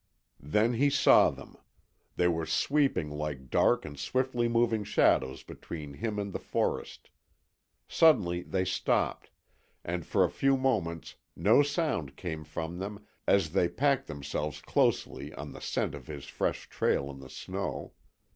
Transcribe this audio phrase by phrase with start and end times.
[0.41, 1.55] Then he saw them.
[2.15, 7.11] They were sweeping like dark and swiftly moving shadows between him and the forest.
[7.87, 9.29] Suddenly they stopped,
[9.83, 15.35] and for a few moments no sound came from them as they packed themselves closely
[15.35, 17.93] on the scent of his fresh trail in the snow.